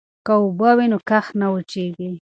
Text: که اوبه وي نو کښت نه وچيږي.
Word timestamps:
که 0.25 0.33
اوبه 0.43 0.69
وي 0.77 0.87
نو 0.91 0.97
کښت 1.09 1.31
نه 1.41 1.47
وچيږي. 1.53 2.11